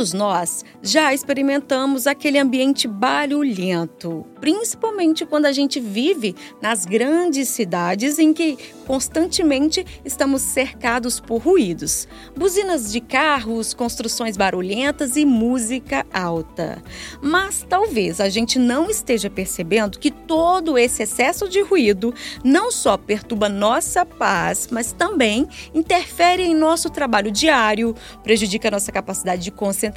[0.00, 8.18] Todos nós já experimentamos aquele ambiente barulhento, principalmente quando a gente vive nas grandes cidades
[8.18, 16.82] em que constantemente estamos cercados por ruídos, buzinas de carros, construções barulhentas e música alta.
[17.22, 22.96] Mas talvez a gente não esteja percebendo que todo esse excesso de ruído não só
[22.96, 27.94] perturba nossa paz, mas também interfere em nosso trabalho diário,
[28.24, 29.89] prejudica nossa capacidade de concentração,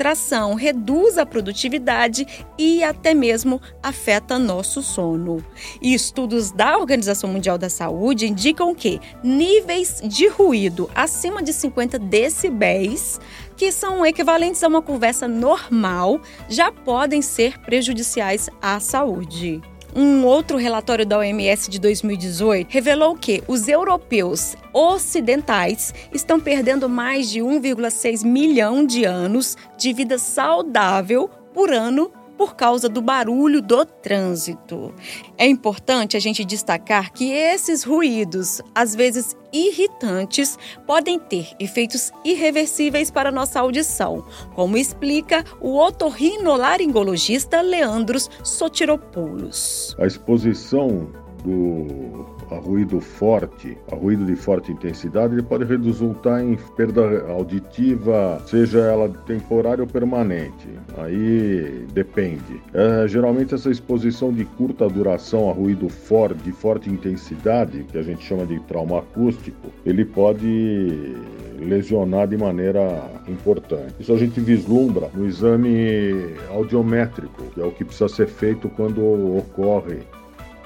[0.56, 2.26] reduz a produtividade
[2.58, 5.44] e até mesmo afeta nosso sono.
[5.82, 12.00] E estudos da Organização Mundial da Saúde indicam que níveis de ruído acima de 50
[12.00, 13.20] decibéis,
[13.56, 16.20] que são equivalentes a uma conversa normal,
[16.50, 19.62] já podem ser prejudiciais à saúde.
[19.96, 27.30] Um outro relatório da OMS de 2018 revelou que os europeus ocidentais estão perdendo mais
[27.30, 32.12] de 1,6 milhão de anos de vida saudável por ano
[32.44, 34.94] por causa do barulho do trânsito.
[35.38, 43.10] É importante a gente destacar que esses ruídos, às vezes irritantes, podem ter efeitos irreversíveis
[43.10, 49.96] para nossa audição, como explica o otorrinolaringologista Leandros Sotiropoulos.
[49.98, 51.08] A exposição
[51.46, 58.42] do a ruído forte, a ruído de forte intensidade, ele pode resultar em perda auditiva,
[58.46, 60.68] seja ela temporária ou permanente.
[60.98, 62.62] Aí depende.
[62.74, 68.04] É, geralmente essa exposição de curta duração a ruído forte, de forte intensidade, que a
[68.04, 71.16] gente chama de trauma acústico, ele pode
[71.60, 73.94] lesionar de maneira importante.
[74.00, 79.02] Isso a gente vislumbra no exame audiométrico, que é o que precisa ser feito quando
[79.38, 80.00] ocorre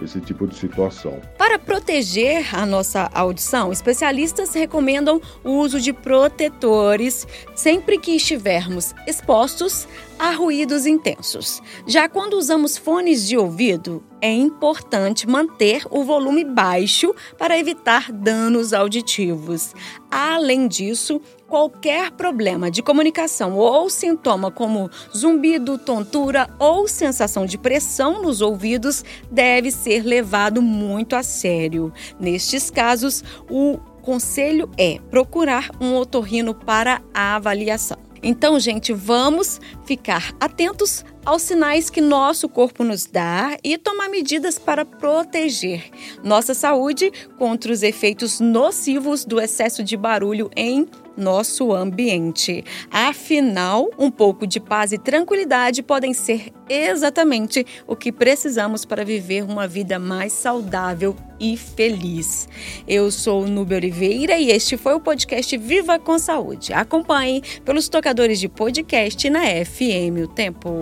[0.02, 1.20] esse tipo de situação.
[1.38, 9.88] Para proteger a nossa audição, especialistas recomendam o uso de protetores sempre que estivermos expostos
[10.20, 11.61] a ruídos intensos.
[11.86, 18.73] Já quando usamos fones de ouvido, é importante manter o volume baixo para evitar danos
[18.73, 19.73] auditivos.
[20.10, 28.21] Além disso, qualquer problema de comunicação ou sintoma como zumbido, tontura ou sensação de pressão
[28.21, 31.91] nos ouvidos deve ser levado muito a sério.
[32.19, 37.97] Nestes casos, o conselho é procurar um otorrino para a avaliação.
[38.21, 44.58] Então, gente, vamos ficar atentos aos sinais que nosso corpo nos dá e tomar medidas
[44.58, 45.83] para proteger
[46.23, 50.87] nossa saúde contra os efeitos nocivos do excesso de barulho em
[51.17, 52.64] nosso ambiente.
[52.92, 59.44] Afinal, um pouco de paz e tranquilidade podem ser exatamente o que precisamos para viver
[59.44, 62.48] uma vida mais saudável e feliz.
[62.88, 66.73] Eu sou Nubia Oliveira e este foi o podcast Viva com Saúde.
[66.73, 70.80] Acompanhe pelos tocadores de podcast na FM O Tempo.